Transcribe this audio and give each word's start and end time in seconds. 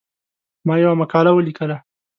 ما 0.67 0.73
یوه 0.83 0.95
مقاله 1.01 1.31
ولیکله. 1.33 1.77